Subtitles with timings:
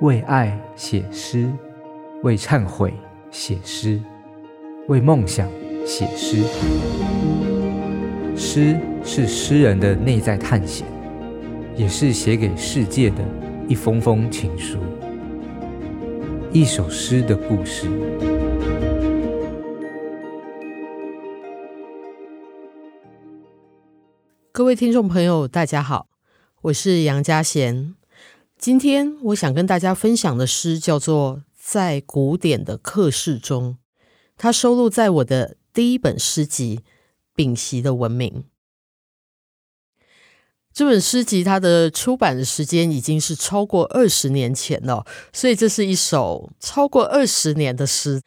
[0.00, 1.48] 为爱写诗，
[2.24, 2.92] 为忏悔
[3.30, 4.02] 写诗，
[4.88, 5.48] 为梦想
[5.86, 6.42] 写诗。
[8.36, 10.84] 诗是诗人的内在探险，
[11.76, 13.18] 也是写给世界的
[13.68, 14.78] 一封封情书。
[16.52, 17.88] 一首诗的故事。
[24.50, 26.08] 各位听众朋友，大家好，
[26.62, 27.94] 我是杨家贤。
[28.64, 33.76] 今天我想跟大家分享的诗叫做《在古典的课室中》，
[34.38, 36.78] 它收录在我的第一本诗集
[37.34, 38.30] 《丙烯的文明》。
[40.72, 48.22] 这本诗集它的出版的时间已经是超过二十年前了，所以这是一首超过二十年的诗。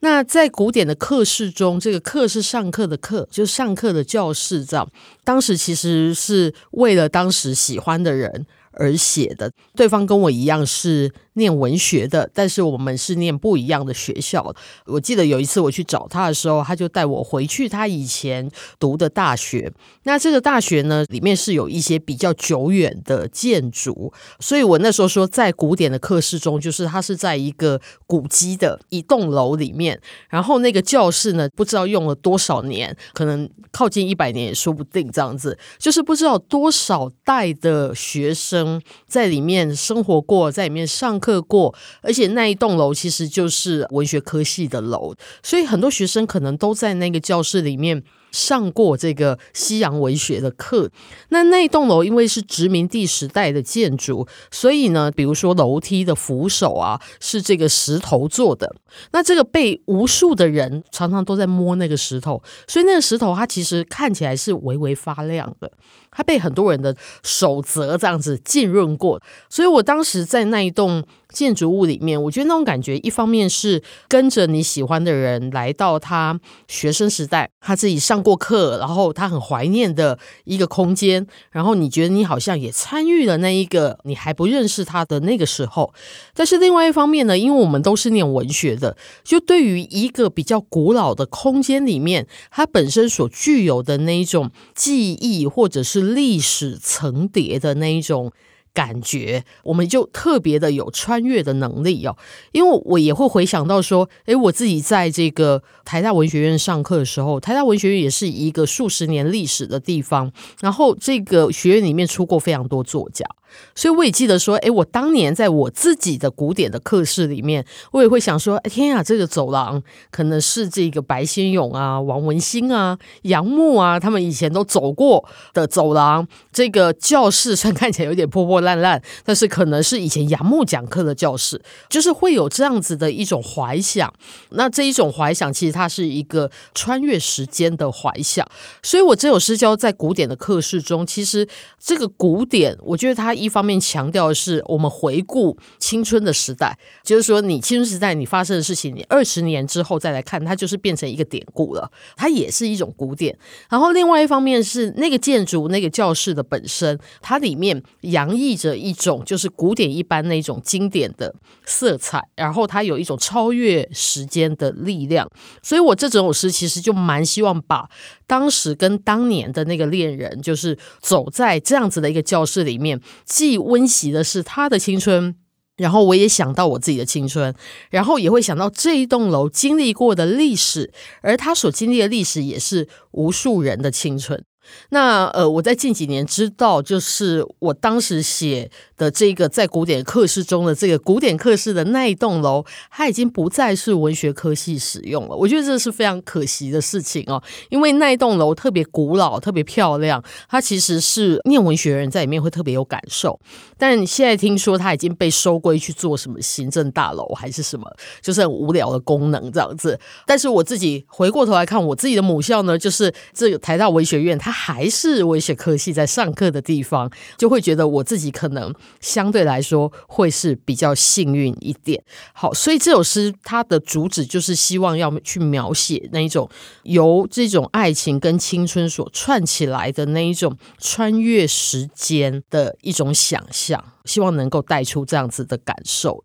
[0.00, 4.86] 那在古典的课室中，这个课是上课的课，就上课的教室，这样。
[5.24, 14.54] 当时其实是为了当时喜欢的人而写的，对方跟我一样是念文学的，但是我们是念不一样的学校。
[14.84, 19.72] 我记得有一次我去找他的时候，他就带我回去他以前读的大学。
[20.02, 38.80] 那这个大学呢，里面是有一些比较久远的建筑，所以我那时候说，在古典的课室中，就是它是在一个古迹的一栋楼里面，然后那个教室呢，不知道用了多少年，可能靠近一百年也说不定，这样子，就是不知道多少代的学生。
[39.06, 48.02] 在里面生活过，在里面上课课过，而且那一栋楼其实就是文学科系的楼，所以很多学生可能都在那个教室里面。
[48.30, 50.90] 上过这个西洋文学的课，
[51.30, 58.76] 那那栋楼因为是殖民地时代的建筑，所以呢，比如说楼梯的扶手啊，是这个石头做的。
[59.12, 65.72] 那这个被无数的人常常都在摸那个石头，所以那个石头它其实看起来是微微发亮的，
[66.18, 69.22] 它被很多人的守则这样子浸润过。
[69.48, 71.04] 所以我当时在那一栋。
[71.30, 85.92] 建筑物里面，我觉得那种感觉，一方面是跟着你喜欢的人来到他学生时代，他自己上过课，然后他很怀念的一个空间，然后你觉得你好像也参与了那一个你还不认识他的那个时候。
[86.32, 98.32] 但是另外一方面呢，因为我们都是念文学的，就对于一个比较古老的空间里面，它本身所具有的那一种记忆或者是历史层叠的那一种。
[98.74, 102.16] 感觉我们就特别的有穿越的能力哦，
[102.52, 110.30] 因为我也会回想到说，诶，我自己在这个台大文学院上课的时候，台大文学院也是一个数十年历史的地方，
[110.60, 113.26] 然后这个学院里面出过非常多作家。
[113.74, 126.26] 所以我也记得说，诶，我当年在我自己的古典的课室里面，我也会想说，哎，天啊，这个走廊可能是这个白先勇啊、王文兴啊、杨牧啊，他们以前都走过的走廊。
[126.52, 134.12] 这个教室虽然看起来有点破破烂烂，但是可能是以前杨牧讲课的教室，就是会有这样子的一种怀想。
[134.50, 138.46] 那这一种怀想，其实它是一个穿越时间的怀想。
[138.82, 141.48] 所以我这首诗交在古典的课室中，其实
[141.80, 143.37] 这个古典，我觉得它。
[143.38, 153.36] 一方面强调的是我们回顾青春的时代，就是说你青春时代你发生的事情，你二十年之后再来看，它就是变成一个典故了，它也是一种古典。
[153.70, 161.34] 然后另外一方面是那个建筑、那个教室的本身，它里面洋溢着一种就是古典一般那种经典的
[161.64, 165.28] 色彩，然后它有一种超越时间的力量。
[165.62, 167.88] 所以我这整首诗其实就蛮希望把
[168.28, 173.00] 当时跟当年的那个恋人，就是走在这样子的一个教室里面。
[173.24, 175.34] 既温习的是他的青春，
[175.76, 177.54] 然后我也想到我自己的青春，
[177.90, 184.44] 然后也会想到这一栋楼经历过的历史，而他所经历的历史也是无数人的青春。
[184.90, 195.36] 那呃，我在近几年知道，就是我当时写的这个在古典课室中的这个古典课室的那一栋楼，它已经不再是文学科系使用了。
[195.36, 203.38] 我觉得这是非常可惜的事情哦，因为那一栋楼特别古老，特别漂亮，它其实是念文学人在里面会特别有感受。
[203.76, 207.88] 但现在听说它已经被收归去做什么行政大楼还是什么，
[208.20, 209.98] 就是很无聊的功能这样子。
[210.26, 214.57] 但是我自己回过头来看，我自己的母校呢，就是这个台大文学院，它。
[214.58, 222.02] 还是文学科系在上课的地方，就会觉得我自己可能相对来说会是比较幸运一点。
[222.32, 226.50] 好，所以这首诗它的主旨就是希望要去描写那一种
[226.82, 236.24] 由这种爱情跟青春所串起来的那一种穿越时间的一种想象，希望能够带出这样子的感受。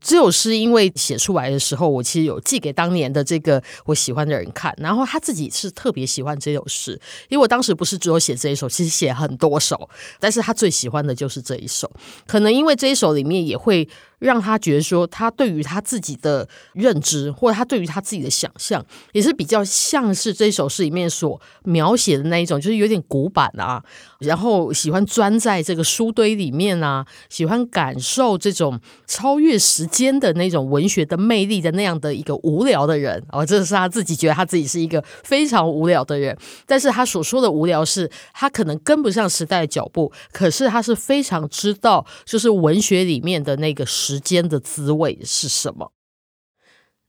[0.00, 9.88] 这首诗因为写出来的时候，我其实有寄给当年的这个我喜欢的人看，然后他自己是特别喜欢这首诗，因为我当时不是只有写这一首，其实写很多首，
[10.18, 11.90] 但是他最喜欢的就是这一首，
[12.26, 13.88] 可能因为这一首里面也会。
[14.20, 23.82] 让他觉得说，他对于他自己的认知，或者他对于他自己的想象，也是比较像是这首诗里面所描写的那一种，就是有点古板啊，
[24.20, 33.22] 然后喜欢钻在这个书堆里面啊，喜欢感受这种超越时间的那种文学的魅力的那样的一个无聊的人。
[33.32, 45.92] 哦，这是他自己觉得他自己是一个非常无聊的人，但是他所说的无聊是，他可能跟不上时代的脚步，可是他是非常知道，就是文学里面的那个时间的滋味是什么？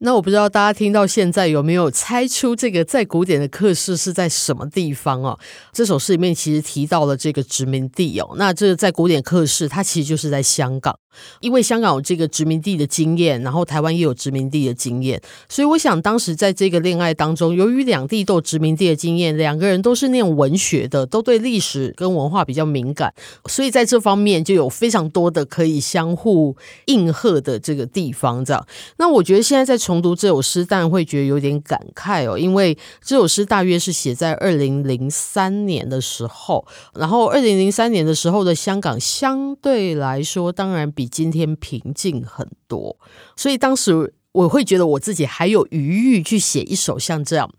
[0.04, 5.40] 那我不知道大家听到现在有没有猜出这个在古典的课室是在什么地方哦？
[5.72, 8.36] 这首诗里面其实提到了这个殖民地哦。
[8.38, 11.00] 那这个在古典课室，它其实就是在香港，
[11.40, 23.14] 因为香港有这个殖民地的经验，然后台湾也有殖民地的经验，所以我想当时在这个恋爱当中，由于两地都有殖民地的经验，两个人都是念文学的，都对历史跟文化比较敏感，
[23.48, 26.56] 所以在这方面就有非常多的可以相互
[26.86, 28.44] 应和的这个地方。
[28.44, 28.66] 这样，
[28.98, 42.96] 那我觉得现在在重读这首诗，当然会觉得有点感慨哦，因为这首诗大约是写在二零零三年的时候，然后二零零三年的时候的香港相对来说，当然比比今天平静很多，
[43.36, 47.52] 所以当时我会觉得我自己还有余裕去写一首像这样，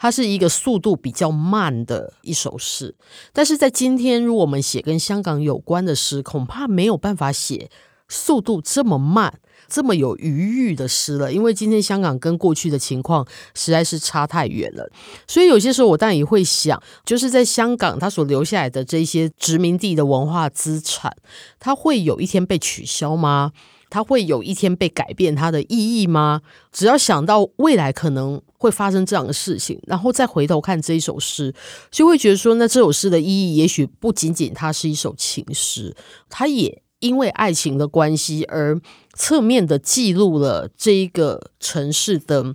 [0.00, 2.96] 它是一个速度比较慢的一首诗，
[3.32, 7.70] 但是在今天，如果我们写跟香港有关的诗，恐怕没有办法写
[8.08, 9.40] 速度这么慢。
[9.68, 14.90] 这么有余裕的诗了，因为今天香港跟过去的情况实在是差太远了，
[15.26, 21.14] 所以有些时候我当然也会想，就是在香港它所留下来的这些殖民地的文化资产，
[21.60, 23.52] 它会有一天被取消吗？
[23.90, 26.40] 它会有一天被改变它的意义吗？
[26.72, 31.54] 只要想到未来可能会发生这样的事情，然后再回头看这一首诗，
[31.90, 35.94] 就会觉得说，那这首诗的意义也许不仅仅它是一首情诗，
[36.30, 38.80] 它也因为爱情的关系而。
[39.14, 42.54] 侧面的记录了这一个城市的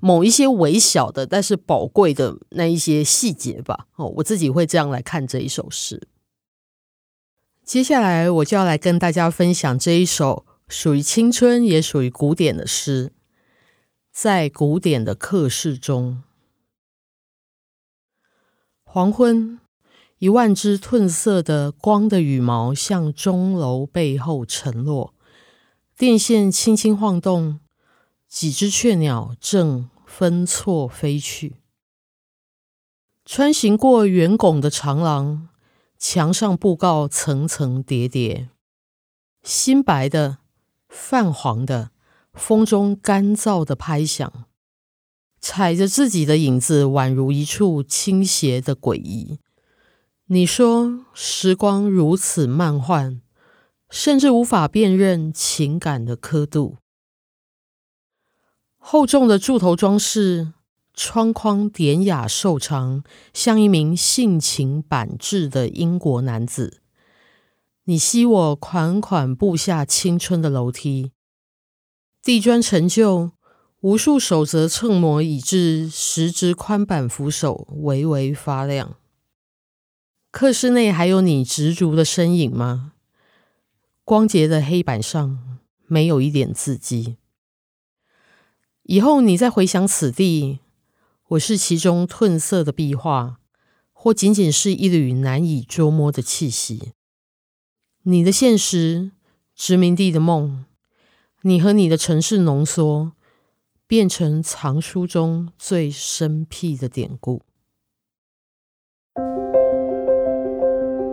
[0.00, 3.86] 某一些微小的，但是宝贵的那一些细节吧。
[3.96, 6.08] 哦，我自己会这样来看这一首诗。
[7.62, 13.12] 接下来我就要来跟大家分享这一首属于青春也属于古典的诗，
[14.10, 16.22] 在古典的客室中，
[18.84, 19.60] 黄昏，
[20.20, 25.14] 一万只褪色的光的羽毛向钟楼背后沉落。
[25.96, 27.60] 电线轻轻晃动，
[28.28, 31.56] 几只雀鸟正分错飞去。
[33.24, 35.48] 穿行过圆拱的长廊，
[35.98, 38.50] 墙上布告层层叠叠，
[39.42, 40.36] 新白的、
[40.90, 41.92] 泛黄的，
[42.34, 44.44] 风中干燥的拍响，
[45.40, 49.38] 踩着自己的影子，宛如一处倾斜的诡异。
[50.32, 53.20] 你说时光如此漫缓。
[53.90, 56.76] 甚至无法辨认情感的刻度。
[58.78, 60.52] 厚重的柱头装饰，
[60.94, 63.02] 窗框典雅瘦长，
[63.34, 66.80] 像一名性情板滞的英国男子。
[67.86, 71.10] 你吸我款款步下青春的楼梯，
[72.22, 73.32] 地砖陈旧，
[73.80, 78.99] 无数手则蹭磨，以致十指宽板扶手微微发亮。
[80.30, 82.92] 客室内还有你执着的身影吗？
[84.04, 87.16] 光洁的黑板上没有一点字迹。
[88.84, 90.60] 以后你再回想此地，
[91.30, 93.40] 我是其中褪色的壁画，
[93.92, 96.92] 或仅仅是一缕难以捉摸的气息。
[98.04, 99.10] 你的现实，
[99.56, 100.64] 殖民地的梦，
[101.42, 103.12] 你和你的城市浓缩，
[103.88, 107.42] 变成藏书中最生僻的典故。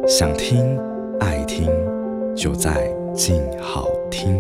[0.08, 0.80] 想听，
[1.20, 1.70] 爱听。
[2.34, 4.40] 就在静好听。